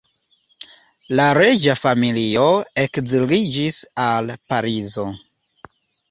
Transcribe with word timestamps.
La 1.17 1.25
reĝa 1.37 1.75
familio 1.81 2.45
ekziliĝis 2.83 3.81
al 4.05 4.31
Parizo. 4.55 5.05